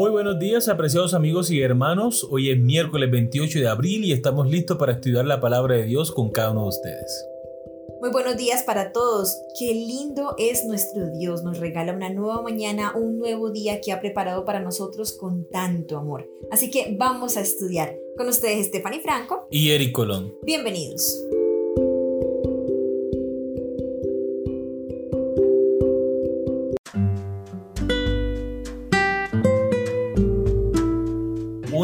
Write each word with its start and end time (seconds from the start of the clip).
Muy 0.00 0.10
buenos 0.10 0.38
días, 0.38 0.66
apreciados 0.68 1.12
amigos 1.12 1.50
y 1.50 1.60
hermanos. 1.60 2.26
Hoy 2.30 2.48
es 2.48 2.58
miércoles 2.58 3.10
28 3.10 3.58
de 3.58 3.68
abril 3.68 4.02
y 4.02 4.12
estamos 4.12 4.50
listos 4.50 4.78
para 4.78 4.92
estudiar 4.92 5.26
la 5.26 5.42
palabra 5.42 5.74
de 5.74 5.82
Dios 5.82 6.10
con 6.10 6.30
cada 6.30 6.52
uno 6.52 6.62
de 6.62 6.68
ustedes. 6.68 7.26
Muy 8.00 8.10
buenos 8.10 8.38
días 8.38 8.62
para 8.62 8.92
todos. 8.92 9.36
Qué 9.58 9.74
lindo 9.74 10.36
es 10.38 10.64
nuestro 10.64 11.10
Dios. 11.10 11.42
Nos 11.42 11.58
regala 11.58 11.92
una 11.92 12.08
nueva 12.08 12.40
mañana, 12.40 12.94
un 12.96 13.18
nuevo 13.18 13.50
día 13.50 13.82
que 13.82 13.92
ha 13.92 14.00
preparado 14.00 14.46
para 14.46 14.60
nosotros 14.60 15.12
con 15.12 15.46
tanto 15.50 15.98
amor. 15.98 16.26
Así 16.50 16.70
que 16.70 16.96
vamos 16.98 17.36
a 17.36 17.42
estudiar. 17.42 17.94
Con 18.16 18.26
ustedes 18.26 18.68
Stephanie 18.68 19.00
Franco 19.00 19.48
y 19.50 19.72
Eric 19.72 19.92
Colón. 19.92 20.34
Bienvenidos. 20.44 21.14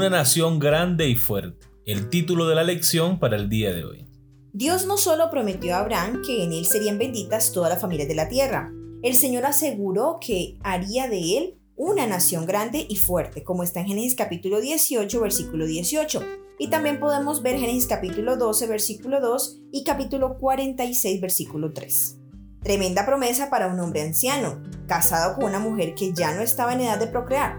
Una 0.07 0.19
nación 0.19 0.61
grande 0.61 1.09
y 1.09 1.17
fuerte. 1.17 1.67
El 1.85 2.09
título 2.11 2.47
de 2.47 2.55
la 2.55 2.63
lección 2.63 3.19
para 3.19 3.35
el 3.35 3.49
día 3.49 3.73
de 3.73 3.85
hoy. 3.85 4.07
Dios 4.53 4.87
no 4.87 4.99
solo 4.99 5.31
prometió 5.33 5.75
a 5.75 5.81
Abraham 5.81 6.23
que 6.25 6.45
en 6.45 6.53
él 6.53 6.65
serían 6.65 6.97
benditas 6.97 7.51
todas 7.51 7.71
las 7.71 7.81
familias 7.81 8.07
de 8.07 8.15
la 8.15 8.29
tierra, 8.29 8.73
el 9.03 9.17
Señor 9.17 9.45
aseguró 9.47 10.19
que 10.21 10.59
haría 10.63 11.09
de 11.09 11.39
él 11.39 11.59
una 11.75 12.07
nación 12.07 12.47
grande 12.47 12.87
y 12.89 12.95
fuerte, 12.95 13.43
como 13.43 13.65
está 13.65 13.81
en 13.81 13.89
Génesis 13.89 14.15
capítulo 14.15 14.61
18, 14.61 15.21
versículo 15.21 15.67
18. 15.67 16.23
Y 16.61 16.71
también 16.71 17.01
podemos 17.01 17.43
ver 17.43 17.59
Génesis 17.59 17.89
capítulo 17.89 18.37
12, 18.37 18.69
versículo 18.69 19.21
2 19.21 19.63
y 19.73 19.83
capítulo 19.83 20.39
46, 20.39 21.21
versículo 21.21 21.73
3. 21.73 22.19
Tremenda 22.63 23.05
promesa 23.07 23.51
para 23.51 23.67
un 23.67 23.81
hombre 23.81 24.03
anciano, 24.03 24.63
casado 24.87 25.35
con 25.35 25.47
una 25.47 25.59
mujer 25.59 25.97
que 25.97 26.13
ya 26.13 26.33
no 26.33 26.43
estaba 26.43 26.75
en 26.75 26.83
edad 26.83 27.01
de 27.01 27.09
procrear. 27.09 27.59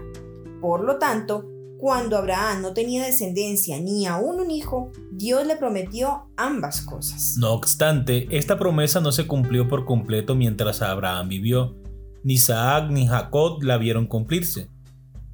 Por 0.62 0.82
lo 0.82 0.98
tanto, 0.98 1.44
cuando 1.78 2.16
Abraham 2.16 2.60
no 2.62 2.72
tenía 2.72 3.04
descendencia 3.04 3.78
ni 3.80 4.06
aún 4.06 4.40
un 4.40 4.50
hijo, 4.50 4.90
Dios 5.12 5.46
le 5.46 5.56
prometió 5.56 6.28
ambas 6.36 6.82
cosas. 6.82 7.36
No 7.38 7.52
obstante, 7.52 8.26
esta 8.36 8.58
promesa 8.58 9.00
no 9.00 9.12
se 9.12 9.26
cumplió 9.26 9.68
por 9.68 9.84
completo 9.84 10.34
mientras 10.34 10.82
Abraham 10.82 11.28
vivió. 11.28 11.76
Ni 12.24 12.34
Isaac 12.34 12.90
ni 12.90 13.06
Jacob 13.06 13.62
la 13.62 13.78
vieron 13.78 14.06
cumplirse. 14.06 14.68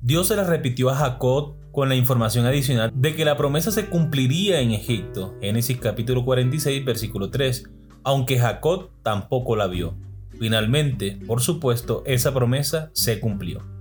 Dios 0.02 0.28
se 0.28 0.36
la 0.36 0.44
repitió 0.44 0.90
a 0.90 0.96
Jacob 0.96 1.54
con 1.72 1.88
la 1.88 1.96
información 1.96 2.44
adicional 2.44 2.92
de 2.94 3.16
que 3.16 3.24
la 3.24 3.38
promesa 3.38 3.70
se 3.70 3.86
cumpliría 3.86 4.60
en 4.60 4.72
Egipto, 4.72 5.34
Génesis 5.40 5.78
capítulo 5.78 6.26
46, 6.26 6.84
versículo 6.84 7.30
3, 7.30 7.70
aunque 8.04 8.38
Jacob 8.38 8.90
tampoco 9.02 9.56
la 9.56 9.66
vio. 9.66 9.96
Finalmente, 10.38 11.18
por 11.26 11.40
supuesto, 11.40 12.02
esa 12.04 12.34
promesa 12.34 12.90
se 12.92 13.18
cumplió. 13.18 13.73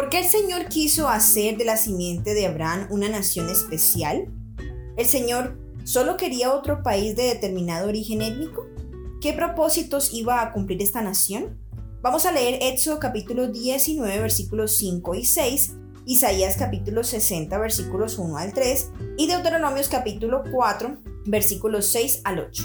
¿Por 0.00 0.08
qué 0.08 0.20
el 0.20 0.24
Señor 0.24 0.64
quiso 0.68 1.10
hacer 1.10 1.58
de 1.58 1.66
la 1.66 1.76
simiente 1.76 2.32
de 2.32 2.46
Abraham 2.46 2.86
una 2.88 3.10
nación 3.10 3.50
especial? 3.50 4.28
¿El 4.96 5.04
Señor 5.04 5.58
solo 5.84 6.16
quería 6.16 6.54
otro 6.54 6.82
país 6.82 7.14
de 7.16 7.24
determinado 7.24 7.86
origen 7.86 8.22
étnico? 8.22 8.66
¿Qué 9.20 9.34
propósitos 9.34 10.14
iba 10.14 10.40
a 10.40 10.52
cumplir 10.52 10.80
esta 10.80 11.02
nación? 11.02 11.58
Vamos 12.00 12.24
a 12.24 12.32
leer 12.32 12.60
Éxodo 12.62 12.98
capítulo 12.98 13.48
19 13.48 14.20
versículos 14.20 14.74
5 14.78 15.16
y 15.16 15.26
6, 15.26 15.74
Isaías 16.06 16.56
capítulo 16.58 17.04
60 17.04 17.58
versículos 17.58 18.16
1 18.16 18.38
al 18.38 18.54
3 18.54 18.92
y 19.18 19.26
Deuteronomios 19.26 19.90
capítulo 19.90 20.44
4 20.50 20.96
versículos 21.26 21.84
6 21.88 22.22
al 22.24 22.38
8. 22.38 22.62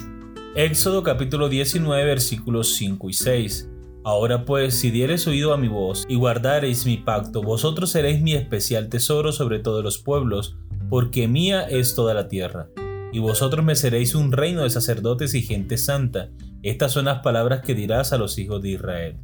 Éxodo 0.56 1.04
capítulo 1.04 1.50
19 1.50 2.06
versículos 2.06 2.76
5 2.76 3.10
y 3.10 3.14
6. 3.14 3.70
Ahora 4.06 4.46
pues, 4.46 4.76
si 4.76 4.92
diereis 4.92 5.26
oído 5.26 5.52
a 5.52 5.58
mi 5.58 5.68
voz 5.68 6.06
y 6.08 6.14
guardareis 6.14 6.86
mi 6.86 6.98
pacto, 6.98 7.42
vosotros 7.42 7.90
seréis 7.90 8.22
mi 8.22 8.36
especial 8.36 8.88
tesoro 8.88 9.32
sobre 9.32 9.58
todos 9.58 9.84
los 9.84 9.98
pueblos, 9.98 10.58
porque 10.92 11.28
mía 11.28 11.64
es 11.64 11.96
toda 11.96 12.14
la 12.14 12.28
tierra. 12.28 12.70
Y 13.12 13.18
vosotros 13.18 13.66
me 13.66 13.76
seréis 13.76 14.14
un 14.14 14.32
reino 14.32 14.62
de 14.62 14.70
sacerdotes 14.70 15.34
y 15.34 15.42
gente 15.42 15.80
santa. 15.80 16.30
Estas 16.62 16.92
son 16.92 17.06
las 17.06 17.24
palabras 17.24 17.64
que 17.64 17.74
dirás 17.74 18.14
a 18.14 18.20
los 18.20 18.38
hijos 18.38 18.62
de 18.62 18.70
Israel. 18.70 19.18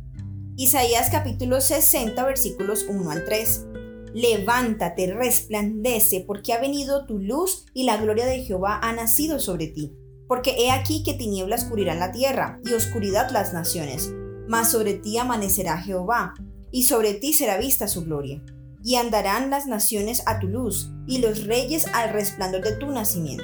Isaías 0.57 1.11
capítulo 1.11 1.61
60 1.61 2.25
versículos 2.25 2.87
1 2.89 3.11
al 3.11 3.23
3. 3.23 3.67
Levántate, 4.15 5.13
resplandece, 5.13 6.23
porque 6.25 6.53
ha 6.53 6.59
venido 6.59 7.05
tu 7.05 7.19
luz 7.19 7.67
y 7.75 7.83
la 7.83 7.97
gloria 7.97 8.25
de 8.25 8.43
Jehová 8.43 8.79
ha 8.81 8.91
nacido 8.93 9.39
sobre 9.39 9.67
ti. 9.67 9.93
Porque 10.27 10.55
he 10.57 10.71
aquí 10.71 11.03
que 11.03 11.13
tinieblas 11.13 11.65
cubrirán 11.65 11.99
la 11.99 12.11
tierra 12.11 12.59
y 12.65 12.73
oscuridad 12.73 13.29
las 13.29 13.53
naciones 13.53 14.11
mas 14.47 14.71
sobre 14.71 14.95
ti 14.95 15.17
amanecerá 15.17 15.81
Jehová, 15.81 16.33
y 16.71 16.83
sobre 16.83 17.13
ti 17.13 17.33
será 17.33 17.57
vista 17.57 17.87
su 17.87 18.03
gloria. 18.03 18.41
Y 18.83 18.95
andarán 18.95 19.49
las 19.49 19.67
naciones 19.67 20.23
a 20.25 20.39
tu 20.39 20.47
luz, 20.47 20.91
y 21.07 21.19
los 21.19 21.45
reyes 21.45 21.87
al 21.93 22.13
resplandor 22.13 22.61
de 22.63 22.75
tu 22.77 22.87
nacimiento. 22.87 23.43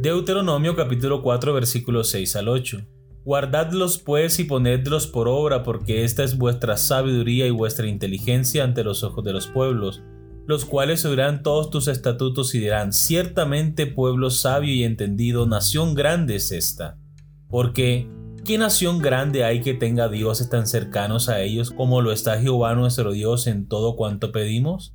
Deuteronomio 0.00 0.74
capítulo 0.74 1.22
4 1.22 1.52
versículos 1.52 2.08
6 2.10 2.36
al 2.36 2.48
8. 2.48 2.86
Guardadlos 3.24 3.98
pues 3.98 4.40
y 4.40 4.44
ponedlos 4.44 5.06
por 5.06 5.28
obra, 5.28 5.62
porque 5.62 6.04
esta 6.04 6.24
es 6.24 6.36
vuestra 6.36 6.76
sabiduría 6.76 7.46
y 7.46 7.50
vuestra 7.50 7.86
inteligencia 7.86 8.64
ante 8.64 8.82
los 8.82 9.04
ojos 9.04 9.24
de 9.24 9.32
los 9.32 9.46
pueblos, 9.46 10.02
los 10.46 10.64
cuales 10.64 11.04
oirán 11.04 11.44
todos 11.44 11.70
tus 11.70 11.86
estatutos 11.86 12.54
y 12.56 12.58
dirán, 12.58 12.92
ciertamente 12.92 13.86
pueblo 13.86 14.30
sabio 14.30 14.74
y 14.74 14.82
entendido, 14.82 15.46
nación 15.46 15.94
grande 15.94 16.34
es 16.34 16.50
esta. 16.50 16.98
Porque 17.48 18.08
¿Qué 18.44 18.58
nación 18.58 18.98
grande 18.98 19.44
hay 19.44 19.60
que 19.60 19.72
tenga 19.72 20.08
dioses 20.08 20.48
tan 20.48 20.66
cercanos 20.66 21.28
a 21.28 21.40
ellos 21.42 21.70
como 21.70 22.00
lo 22.00 22.10
está 22.10 22.40
Jehová 22.40 22.74
nuestro 22.74 23.12
Dios 23.12 23.46
en 23.46 23.68
todo 23.68 23.94
cuanto 23.94 24.32
pedimos? 24.32 24.94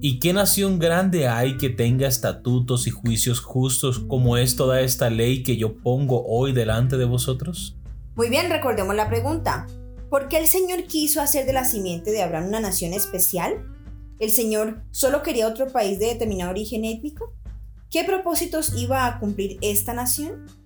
¿Y 0.00 0.18
qué 0.18 0.32
nación 0.32 0.80
grande 0.80 1.28
hay 1.28 1.56
que 1.56 1.70
tenga 1.70 2.08
estatutos 2.08 2.88
y 2.88 2.90
juicios 2.90 3.38
justos 3.38 4.00
como 4.00 4.36
es 4.38 4.56
toda 4.56 4.80
esta 4.80 5.08
ley 5.08 5.44
que 5.44 5.56
yo 5.56 5.76
pongo 5.76 6.26
hoy 6.26 6.52
delante 6.52 6.96
de 6.96 7.04
vosotros? 7.04 7.76
Muy 8.16 8.28
bien, 8.28 8.50
recordemos 8.50 8.96
la 8.96 9.08
pregunta. 9.08 9.68
¿Por 10.08 10.26
qué 10.26 10.38
el 10.38 10.48
Señor 10.48 10.82
quiso 10.88 11.20
hacer 11.20 11.46
de 11.46 11.52
la 11.52 11.64
simiente 11.64 12.10
de 12.10 12.22
Abraham 12.22 12.48
una 12.48 12.58
nación 12.58 12.92
especial? 12.92 13.66
¿El 14.18 14.32
Señor 14.32 14.82
solo 14.90 15.22
quería 15.22 15.46
otro 15.46 15.68
país 15.68 16.00
de 16.00 16.06
determinado 16.06 16.50
origen 16.50 16.84
étnico? 16.84 17.34
¿Qué 17.88 18.02
propósitos 18.02 18.74
iba 18.76 19.06
a 19.06 19.20
cumplir 19.20 19.58
esta 19.60 19.94
nación? 19.94 20.59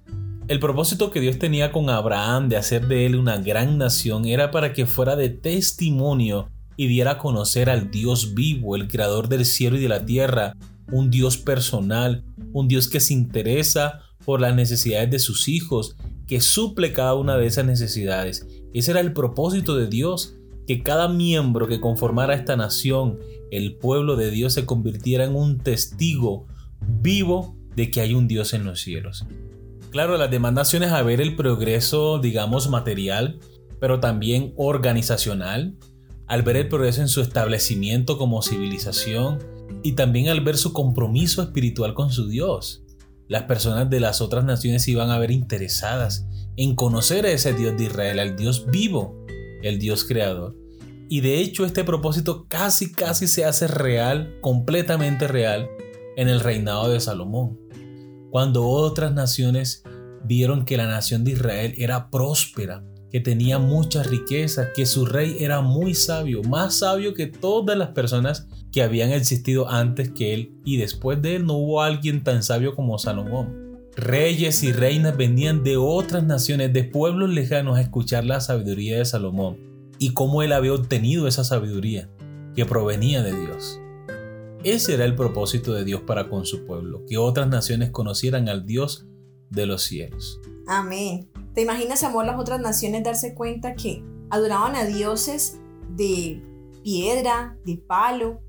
El 0.46 0.60
propósito 0.60 1.10
que 1.10 1.20
Dios 1.20 1.38
tenía 1.38 1.72
con 1.72 1.88
Abraham 1.88 2.50
de 2.50 2.58
hacer 2.58 2.86
de 2.86 3.06
él 3.06 3.16
una 3.16 3.38
gran 3.38 3.78
nación 3.78 4.26
era 4.26 4.50
para 4.50 4.74
que 4.74 4.84
fuera 4.84 5.16
de 5.16 5.30
testimonio 5.30 6.50
y 6.76 6.86
diera 6.86 7.12
a 7.12 7.18
conocer 7.18 7.70
al 7.70 7.90
Dios 7.90 8.34
vivo, 8.34 8.76
el 8.76 8.86
creador 8.86 9.30
del 9.30 9.46
cielo 9.46 9.78
y 9.78 9.80
de 9.80 9.88
la 9.88 10.04
tierra, 10.04 10.54
un 10.92 11.10
Dios 11.10 11.38
personal, 11.38 12.24
un 12.52 12.68
Dios 12.68 12.88
que 12.88 13.00
se 13.00 13.14
interesa 13.14 14.02
por 14.26 14.38
las 14.42 14.54
necesidades 14.54 15.10
de 15.10 15.18
sus 15.18 15.48
hijos, 15.48 15.96
que 16.26 16.42
suple 16.42 16.92
cada 16.92 17.14
una 17.14 17.38
de 17.38 17.46
esas 17.46 17.64
necesidades. 17.64 18.46
Ese 18.74 18.90
era 18.90 19.00
el 19.00 19.14
propósito 19.14 19.74
de 19.74 19.86
Dios, 19.86 20.36
que 20.66 20.82
cada 20.82 21.08
miembro 21.08 21.68
que 21.68 21.80
conformara 21.80 22.34
esta 22.34 22.54
nación, 22.54 23.18
el 23.50 23.76
pueblo 23.76 24.14
de 24.16 24.30
Dios, 24.30 24.52
se 24.52 24.66
convirtiera 24.66 25.24
en 25.24 25.36
un 25.36 25.58
testigo 25.60 26.46
vivo 27.00 27.56
de 27.76 27.90
que 27.90 28.02
hay 28.02 28.12
un 28.12 28.28
Dios 28.28 28.52
en 28.52 28.64
los 28.64 28.80
cielos. 28.80 29.24
Claro, 29.94 30.16
las 30.16 30.28
demás 30.28 30.52
naciones 30.52 30.90
a 30.90 31.04
ver 31.04 31.20
el 31.20 31.36
progreso, 31.36 32.18
digamos, 32.18 32.68
material, 32.68 33.38
pero 33.78 34.00
también 34.00 34.52
organizacional, 34.56 35.76
al 36.26 36.42
ver 36.42 36.56
el 36.56 36.68
progreso 36.68 37.00
en 37.00 37.06
su 37.06 37.20
establecimiento 37.20 38.18
como 38.18 38.42
civilización 38.42 39.38
y 39.84 39.92
también 39.92 40.30
al 40.30 40.40
ver 40.40 40.56
su 40.56 40.72
compromiso 40.72 41.42
espiritual 41.42 41.94
con 41.94 42.10
su 42.10 42.26
Dios. 42.26 42.82
Las 43.28 43.44
personas 43.44 43.88
de 43.88 44.00
las 44.00 44.20
otras 44.20 44.44
naciones 44.44 44.88
iban 44.88 45.10
a 45.10 45.18
ver 45.20 45.30
interesadas 45.30 46.26
en 46.56 46.74
conocer 46.74 47.24
a 47.24 47.30
ese 47.30 47.52
Dios 47.52 47.76
de 47.76 47.84
Israel, 47.84 48.18
al 48.18 48.34
Dios 48.34 48.66
vivo, 48.66 49.24
el 49.62 49.78
Dios 49.78 50.02
creador. 50.02 50.56
Y 51.08 51.20
de 51.20 51.38
hecho 51.38 51.64
este 51.64 51.84
propósito 51.84 52.46
casi 52.48 52.90
casi 52.90 53.28
se 53.28 53.44
hace 53.44 53.68
real, 53.68 54.38
completamente 54.40 55.28
real, 55.28 55.68
en 56.16 56.28
el 56.28 56.40
reinado 56.40 56.88
de 56.88 56.98
Salomón 56.98 57.63
cuando 58.34 58.66
otras 58.66 59.14
naciones 59.14 59.84
vieron 60.24 60.64
que 60.64 60.76
la 60.76 60.88
nación 60.88 61.22
de 61.22 61.30
Israel 61.30 61.72
era 61.78 62.10
próspera, 62.10 62.82
que 63.08 63.20
tenía 63.20 63.60
mucha 63.60 64.02
riqueza, 64.02 64.72
que 64.74 64.86
su 64.86 65.06
rey 65.06 65.36
era 65.38 65.60
muy 65.60 65.94
sabio, 65.94 66.42
más 66.42 66.80
sabio 66.80 67.14
que 67.14 67.28
todas 67.28 67.78
las 67.78 67.90
personas 67.90 68.48
que 68.72 68.82
habían 68.82 69.12
existido 69.12 69.70
antes 69.70 70.10
que 70.10 70.34
él 70.34 70.52
y 70.64 70.78
después 70.78 71.22
de 71.22 71.36
él 71.36 71.46
no 71.46 71.54
hubo 71.54 71.80
alguien 71.80 72.24
tan 72.24 72.42
sabio 72.42 72.74
como 72.74 72.98
Salomón. 72.98 73.78
Reyes 73.94 74.64
y 74.64 74.72
reinas 74.72 75.16
venían 75.16 75.62
de 75.62 75.76
otras 75.76 76.24
naciones, 76.24 76.72
de 76.72 76.82
pueblos 76.82 77.30
lejanos 77.30 77.78
a 77.78 77.82
escuchar 77.82 78.24
la 78.24 78.40
sabiduría 78.40 78.98
de 78.98 79.04
Salomón 79.04 79.58
y 80.00 80.12
cómo 80.12 80.42
él 80.42 80.52
había 80.52 80.74
obtenido 80.74 81.28
esa 81.28 81.44
sabiduría 81.44 82.10
que 82.56 82.66
provenía 82.66 83.22
de 83.22 83.30
Dios. 83.30 83.78
Ese 84.64 84.94
era 84.94 85.04
el 85.04 85.14
propósito 85.14 85.74
de 85.74 85.84
Dios 85.84 86.00
para 86.00 86.30
con 86.30 86.46
su 86.46 86.64
pueblo, 86.64 87.04
que 87.06 87.18
otras 87.18 87.48
naciones 87.48 87.90
conocieran 87.90 88.48
al 88.48 88.64
Dios 88.64 89.06
de 89.50 89.66
los 89.66 89.82
cielos. 89.82 90.40
Amén. 90.66 91.28
¿Te 91.54 91.60
imaginas, 91.60 92.02
amor, 92.02 92.24
las 92.24 92.40
otras 92.40 92.60
naciones 92.60 93.04
darse 93.04 93.34
cuenta 93.34 93.74
que 93.74 94.02
adoraban 94.30 94.74
a 94.74 94.86
dioses 94.86 95.58
de 95.90 96.42
piedra, 96.82 97.58
de 97.66 97.76
palo, 97.76 98.40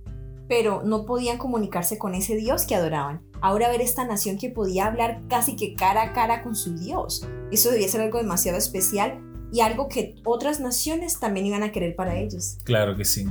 pero 0.47 0.83
no 0.83 1.05
podían 1.05 1.37
comunicarse 1.37 1.97
con 1.97 2.15
ese 2.15 2.37
Dios 2.37 2.65
que 2.65 2.75
adoraban. 2.75 3.21
Ahora 3.41 3.69
ver 3.69 3.81
esta 3.81 4.05
nación 4.05 4.37
que 4.37 4.49
podía 4.49 4.85
hablar 4.85 5.21
casi 5.27 5.57
que 5.57 5.75
cara 5.75 6.01
a 6.01 6.13
cara 6.13 6.43
con 6.43 6.55
su 6.55 6.77
Dios. 6.77 7.27
Eso 7.51 7.71
debía 7.71 7.89
ser 7.89 7.99
algo 8.01 8.19
demasiado 8.19 8.57
especial 8.57 9.21
y 9.51 9.59
algo 9.59 9.89
que 9.89 10.15
otras 10.23 10.61
naciones 10.61 11.19
también 11.19 11.45
iban 11.45 11.63
a 11.63 11.73
querer 11.73 11.93
para 11.95 12.17
ellos. 12.17 12.57
Claro 12.63 12.95
que 12.95 13.03
sí. 13.03 13.25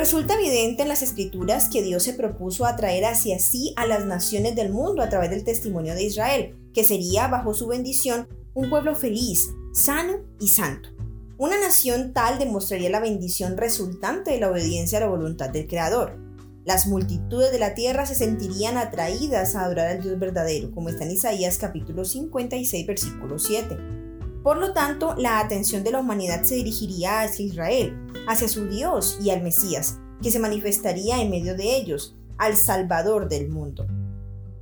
Resulta 0.00 0.32
evidente 0.32 0.80
en 0.80 0.88
las 0.88 1.02
escrituras 1.02 1.68
que 1.68 1.82
Dios 1.82 2.04
se 2.04 2.14
propuso 2.14 2.64
atraer 2.64 3.04
hacia 3.04 3.38
sí 3.38 3.74
a 3.76 3.86
las 3.86 4.06
naciones 4.06 4.56
del 4.56 4.72
mundo 4.72 5.02
a 5.02 5.10
través 5.10 5.28
del 5.28 5.44
testimonio 5.44 5.94
de 5.94 6.04
Israel, 6.04 6.56
que 6.72 6.84
sería 6.84 7.28
bajo 7.28 7.52
su 7.52 7.66
bendición 7.66 8.26
un 8.54 8.70
pueblo 8.70 8.94
feliz, 8.94 9.50
sano 9.74 10.20
y 10.40 10.48
santo. 10.48 10.88
Una 11.36 11.60
nación 11.60 12.14
tal 12.14 12.38
demostraría 12.38 12.88
la 12.88 13.00
bendición 13.00 13.58
resultante 13.58 14.30
de 14.30 14.40
la 14.40 14.50
obediencia 14.50 14.96
a 14.96 15.02
la 15.02 15.08
voluntad 15.08 15.50
del 15.50 15.66
Creador. 15.66 16.18
Las 16.64 16.86
multitudes 16.86 17.52
de 17.52 17.58
la 17.58 17.74
tierra 17.74 18.06
se 18.06 18.14
sentirían 18.14 18.78
atraídas 18.78 19.54
a 19.54 19.66
adorar 19.66 19.88
al 19.88 20.02
Dios 20.02 20.18
verdadero, 20.18 20.70
como 20.70 20.88
está 20.88 21.04
en 21.04 21.10
Isaías 21.10 21.58
capítulo 21.58 22.06
56 22.06 22.86
versículo 22.86 23.38
7. 23.38 23.99
Por 24.42 24.58
lo 24.58 24.72
tanto, 24.72 25.14
la 25.18 25.38
atención 25.38 25.84
de 25.84 25.92
la 25.92 26.00
humanidad 26.00 26.44
se 26.44 26.54
dirigiría 26.54 27.22
hacia 27.22 27.46
Israel, 27.46 27.94
hacia 28.26 28.48
su 28.48 28.66
Dios 28.68 29.18
y 29.22 29.30
al 29.30 29.42
Mesías, 29.42 29.98
que 30.22 30.30
se 30.30 30.38
manifestaría 30.38 31.20
en 31.20 31.30
medio 31.30 31.54
de 31.54 31.76
ellos, 31.76 32.16
al 32.38 32.56
Salvador 32.56 33.28
del 33.28 33.50
mundo. 33.50 33.86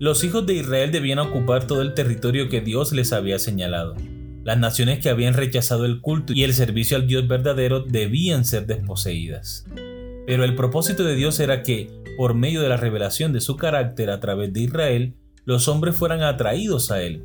Los 0.01 0.25
hijos 0.25 0.47
de 0.47 0.55
Israel 0.55 0.91
debían 0.91 1.21
ocupar 1.21 1.67
todo 1.67 1.83
el 1.83 1.95
territorio 1.95 2.49
que 2.49 2.61
Dios 2.61 2.93
les 2.93 3.13
había 3.13 3.39
señalado. 3.39 3.95
Las 4.43 4.59
naciones 4.59 4.99
que 4.99 5.11
habían 5.11 5.35
rechazado 5.35 5.85
el 5.85 6.01
culto 6.01 6.33
y 6.33 6.43
el 6.43 6.55
servicio 6.55 6.97
al 6.97 7.07
Dios 7.07 7.29
verdadero 7.29 7.81
debían 7.81 8.45
ser 8.45 8.67
desposeídas. 8.67 9.65
Pero 10.27 10.45
el 10.45 10.55
propósito 10.55 11.05
de 11.05 11.15
Dios 11.15 11.39
era 11.39 11.63
que, 11.63 11.91
por 12.17 12.35
medio 12.35 12.63
de 12.63 12.69
la 12.69 12.77
revelación 12.77 13.33
de 13.33 13.41
su 13.41 13.57
carácter 13.57 14.11
a 14.11 14.21
través 14.21 14.53
de 14.53 14.61
Israel, 14.61 15.15
los 15.45 15.69
hombres 15.69 15.97
fueran 15.97 16.23
atraídos 16.23 16.91
a 16.91 17.03
Él. 17.03 17.25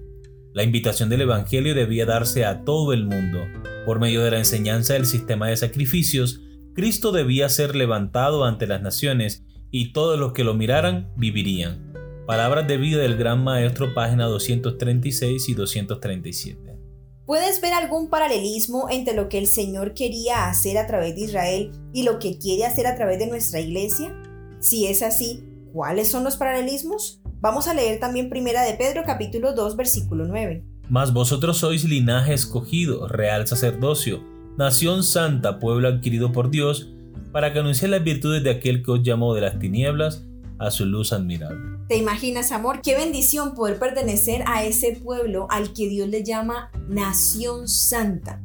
La 0.54 0.62
invitación 0.62 1.10
del 1.10 1.22
Evangelio 1.22 1.74
debía 1.74 2.06
darse 2.06 2.46
a 2.46 2.64
todo 2.64 2.94
el 2.94 3.06
mundo. 3.06 3.40
Por 3.88 4.00
medio 4.00 4.24
de 4.24 4.30
la 4.30 4.38
enseñanza 4.38 4.94
del 4.94 5.08
sistema 5.08 5.48
de 5.48 5.58
sacrificios, 5.58 6.42
Cristo 6.76 7.12
debía 7.12 7.50
ser 7.50 7.76
levantado 7.76 8.46
ante 8.46 8.68
las 8.68 8.80
naciones 8.84 9.44
y 9.72 9.94
todos 9.94 10.20
los 10.20 10.34
que 10.34 10.44
lo 10.44 10.54
miraran 10.54 11.12
vivirían. 11.18 11.92
Palabras 12.28 12.68
de 12.68 12.78
vida 12.78 13.02
del 13.02 13.18
Gran 13.18 13.44
Maestro, 13.44 13.96
página 13.96 14.26
236 14.26 15.50
y 15.50 15.54
237. 15.56 16.78
¿Puedes 17.26 17.60
ver 17.60 17.74
algún 17.74 18.12
paralelismo 18.12 18.90
entre 18.92 19.16
lo 19.16 19.30
que 19.30 19.40
el 19.40 19.48
Señor 19.48 19.96
quería 19.96 20.50
hacer 20.50 20.78
a 20.78 20.86
través 20.86 21.16
de 21.16 21.22
Israel 21.22 21.72
y 21.94 22.04
lo 22.04 22.20
que 22.20 22.38
quiere 22.38 22.66
hacer 22.66 22.86
a 22.86 22.96
través 22.96 23.18
de 23.18 23.26
nuestra 23.26 23.60
iglesia? 23.60 24.16
Si 24.60 24.86
es 24.86 25.02
así, 25.02 25.44
¿cuáles 25.74 26.10
son 26.10 26.24
los 26.24 26.38
paralelismos? 26.38 27.23
Vamos 27.44 27.68
a 27.68 27.74
leer 27.74 28.00
también 28.00 28.30
Primera 28.30 28.62
de 28.62 28.76
Pedro 28.76 29.04
capítulo 29.06 29.52
2 29.52 29.76
versículo 29.76 30.26
9. 30.26 30.64
Mas 30.88 31.12
vosotros 31.12 31.58
sois 31.58 31.84
linaje 31.84 32.34
escogido, 32.34 33.06
real 33.10 33.46
sacerdocio, 33.48 34.24
nación 34.58 35.04
santa, 35.04 35.60
pueblo 35.60 35.90
adquirido 35.90 36.32
por 36.32 36.50
Dios, 36.50 36.94
para 37.34 37.52
que 37.52 37.60
anunciéis 37.60 37.92
las 37.92 38.02
virtudes 38.02 38.46
de 38.46 38.50
aquel 38.50 38.82
que 38.82 38.92
os 38.92 39.04
llamó 39.04 39.34
de 39.34 39.42
las 39.42 39.60
tinieblas 39.60 40.24
a 40.58 40.72
su 40.72 40.86
luz 40.86 41.12
admirable. 41.12 41.80
¿Te 41.90 41.98
imaginas, 41.98 42.54
amor? 42.54 42.80
Qué 42.82 42.96
bendición 42.96 43.56
poder 43.56 43.78
pertenecer 43.78 44.46
a 44.48 44.64
ese 44.64 44.94
pueblo 44.94 45.48
al 45.50 45.74
que 45.74 45.90
Dios 45.90 46.08
le 46.08 46.24
llama 46.24 46.72
nación 46.88 47.68
santa. 47.68 48.42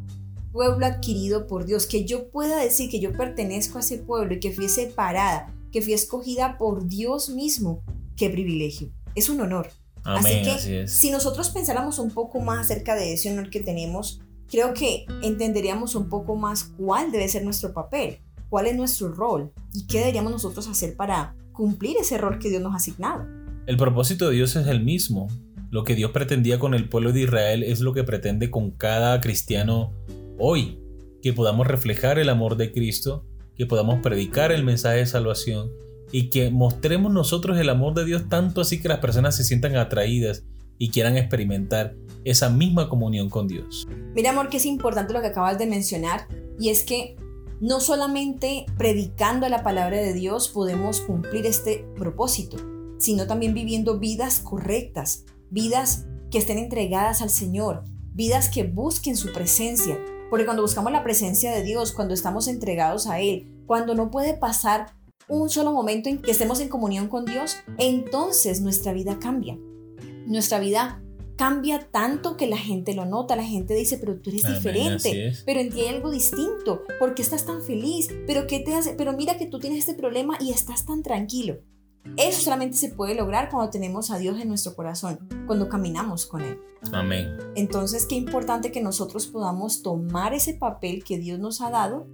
Pueblo 0.50 0.86
adquirido 0.86 1.46
por 1.46 1.66
Dios. 1.66 1.86
Que 1.86 2.04
yo 2.04 2.30
pueda 2.30 2.60
decir 2.60 2.90
que 2.90 2.98
yo 2.98 3.12
pertenezco 3.12 3.78
a 3.78 3.80
ese 3.80 3.98
pueblo 3.98 4.34
y 4.34 4.40
que 4.40 4.50
fui 4.50 4.68
separada, 4.68 5.54
que 5.70 5.82
fui 5.82 5.92
escogida 5.92 6.58
por 6.58 6.88
Dios 6.88 7.28
mismo. 7.28 7.84
Qué 8.18 8.28
privilegio. 8.30 8.88
Es 9.14 9.28
un 9.28 9.40
honor. 9.40 9.68
Amén, 10.02 10.48
así 10.48 10.68
que 10.68 10.88
si 10.88 11.10
nosotros 11.12 11.50
pensáramos 11.50 12.00
un 12.00 12.10
poco 12.10 12.40
más 12.40 12.58
acerca 12.58 12.96
de 12.96 13.12
ese 13.12 13.30
honor 13.30 13.48
que 13.48 13.60
tenemos, 13.60 14.20
creo 14.50 14.74
que 14.74 15.06
entenderíamos 15.22 15.94
un 15.94 16.08
poco 16.08 16.34
más 16.34 16.64
cuál 16.76 17.12
debe 17.12 17.28
ser 17.28 17.44
nuestro 17.44 17.72
papel, 17.72 18.18
cuál 18.48 18.66
es 18.66 18.74
nuestro 18.74 19.12
rol 19.12 19.52
y 19.72 19.86
qué 19.86 20.00
deberíamos 20.00 20.32
nosotros 20.32 20.66
hacer 20.66 20.96
para 20.96 21.36
cumplir 21.52 21.96
ese 22.00 22.18
rol 22.18 22.40
que 22.40 22.48
Dios 22.48 22.60
nos 22.60 22.72
ha 22.72 22.78
asignado. 22.78 23.24
El 23.66 23.76
propósito 23.76 24.28
de 24.28 24.34
Dios 24.34 24.56
es 24.56 24.66
el 24.66 24.82
mismo. 24.82 25.28
Lo 25.70 25.84
que 25.84 25.94
Dios 25.94 26.10
pretendía 26.10 26.58
con 26.58 26.74
el 26.74 26.88
pueblo 26.88 27.12
de 27.12 27.20
Israel 27.20 27.62
es 27.62 27.78
lo 27.78 27.92
que 27.92 28.02
pretende 28.02 28.50
con 28.50 28.72
cada 28.72 29.20
cristiano 29.20 29.92
hoy. 30.38 30.80
Que 31.22 31.32
podamos 31.32 31.68
reflejar 31.68 32.18
el 32.18 32.30
amor 32.30 32.56
de 32.56 32.72
Cristo, 32.72 33.24
que 33.54 33.66
podamos 33.66 34.00
predicar 34.00 34.50
el 34.50 34.64
mensaje 34.64 34.98
de 34.98 35.06
salvación 35.06 35.70
y 36.12 36.30
que 36.30 36.50
mostremos 36.50 37.12
nosotros 37.12 37.58
el 37.58 37.68
amor 37.68 37.94
de 37.94 38.04
Dios 38.04 38.28
tanto 38.28 38.60
así 38.60 38.80
que 38.80 38.88
las 38.88 38.98
personas 38.98 39.36
se 39.36 39.44
sientan 39.44 39.76
atraídas 39.76 40.44
y 40.78 40.90
quieran 40.90 41.16
experimentar 41.16 41.94
esa 42.24 42.48
misma 42.48 42.88
comunión 42.88 43.28
con 43.30 43.48
Dios. 43.48 43.86
Mira, 44.14 44.30
amor, 44.30 44.48
que 44.48 44.58
es 44.58 44.66
importante 44.66 45.12
lo 45.12 45.20
que 45.20 45.28
acabas 45.28 45.58
de 45.58 45.66
mencionar 45.66 46.28
y 46.58 46.70
es 46.70 46.84
que 46.84 47.16
no 47.60 47.80
solamente 47.80 48.66
predicando 48.76 49.48
la 49.48 49.62
palabra 49.62 49.96
de 49.96 50.12
Dios 50.12 50.48
podemos 50.48 51.00
cumplir 51.00 51.46
este 51.46 51.84
propósito, 51.96 52.56
sino 52.98 53.26
también 53.26 53.54
viviendo 53.54 53.98
vidas 53.98 54.40
correctas, 54.40 55.24
vidas 55.50 56.06
que 56.30 56.38
estén 56.38 56.58
entregadas 56.58 57.22
al 57.22 57.30
Señor, 57.30 57.84
vidas 58.12 58.48
que 58.48 58.64
busquen 58.64 59.16
su 59.16 59.32
presencia. 59.32 59.98
Porque 60.30 60.44
cuando 60.44 60.62
buscamos 60.62 60.92
la 60.92 61.02
presencia 61.02 61.50
de 61.50 61.62
Dios, 61.62 61.92
cuando 61.92 62.14
estamos 62.14 62.48
entregados 62.48 63.06
a 63.06 63.20
Él, 63.20 63.62
cuando 63.66 63.94
no 63.94 64.10
puede 64.10 64.34
pasar 64.34 64.97
un 65.28 65.50
solo 65.50 65.72
momento 65.72 66.08
en 66.08 66.18
que 66.18 66.30
estemos 66.30 66.60
en 66.60 66.68
comunión 66.68 67.08
con 67.08 67.24
Dios, 67.24 67.56
entonces 67.76 68.60
nuestra 68.60 68.92
vida 68.92 69.18
cambia. 69.18 69.58
Nuestra 70.26 70.58
vida 70.58 71.02
cambia 71.36 71.88
tanto 71.90 72.36
que 72.36 72.48
la 72.48 72.58
gente 72.58 72.94
lo 72.94 73.06
nota, 73.06 73.36
la 73.36 73.44
gente 73.44 73.74
dice, 73.74 73.96
pero 73.98 74.20
tú 74.20 74.30
eres 74.30 74.42
diferente, 74.46 75.32
pero 75.46 75.60
en 75.60 75.70
ti 75.70 75.80
hay 75.82 75.94
algo 75.94 76.10
distinto, 76.10 76.82
¿por 76.98 77.14
qué 77.14 77.22
estás 77.22 77.46
tan 77.46 77.62
feliz? 77.62 78.08
¿Pero 78.26 78.46
qué 78.46 78.58
te 78.58 78.74
hace? 78.74 78.94
Pero 78.94 79.12
mira 79.12 79.38
que 79.38 79.46
tú 79.46 79.60
tienes 79.60 79.78
este 79.78 79.94
problema 79.94 80.36
y 80.40 80.50
estás 80.50 80.84
tan 80.84 81.02
tranquilo. 81.02 81.60
Eso 82.16 82.40
solamente 82.40 82.76
se 82.76 82.88
puede 82.88 83.14
lograr 83.14 83.50
cuando 83.50 83.70
tenemos 83.70 84.10
a 84.10 84.18
Dios 84.18 84.40
en 84.40 84.48
nuestro 84.48 84.74
corazón, 84.74 85.28
cuando 85.46 85.68
caminamos 85.68 86.26
con 86.26 86.40
Él. 86.40 86.58
Amén. 86.92 87.36
Entonces, 87.54 88.06
qué 88.06 88.16
importante 88.16 88.72
que 88.72 88.80
nosotros 88.80 89.26
podamos 89.26 89.82
tomar 89.82 90.34
ese 90.34 90.54
papel 90.54 91.04
que 91.04 91.18
Dios 91.18 91.38
nos 91.38 91.60
ha 91.60 91.70
dado 91.70 92.06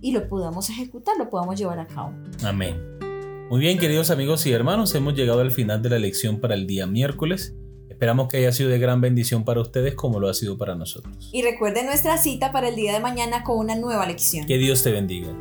y 0.00 0.12
lo 0.12 0.28
podamos 0.28 0.70
ejecutar, 0.70 1.16
lo 1.18 1.28
podamos 1.28 1.58
llevar 1.58 1.78
a 1.78 1.86
cabo. 1.86 2.12
Amén. 2.44 2.76
Muy 3.50 3.60
bien, 3.60 3.78
queridos 3.78 4.10
amigos 4.10 4.46
y 4.46 4.52
hermanos, 4.52 4.94
hemos 4.94 5.14
llegado 5.14 5.40
al 5.40 5.50
final 5.50 5.82
de 5.82 5.90
la 5.90 5.98
lección 5.98 6.40
para 6.40 6.54
el 6.54 6.66
día 6.66 6.86
miércoles. 6.86 7.56
Esperamos 7.88 8.28
que 8.28 8.38
haya 8.38 8.52
sido 8.52 8.70
de 8.70 8.78
gran 8.78 9.00
bendición 9.00 9.44
para 9.44 9.60
ustedes 9.60 9.94
como 9.94 10.20
lo 10.20 10.28
ha 10.28 10.34
sido 10.34 10.56
para 10.56 10.74
nosotros. 10.74 11.30
Y 11.32 11.42
recuerden 11.42 11.86
nuestra 11.86 12.16
cita 12.16 12.52
para 12.52 12.68
el 12.68 12.76
día 12.76 12.92
de 12.92 13.00
mañana 13.00 13.42
con 13.42 13.58
una 13.58 13.74
nueva 13.74 14.06
lección. 14.06 14.46
Que 14.46 14.56
Dios 14.56 14.82
te 14.82 14.92
bendiga. 14.92 15.34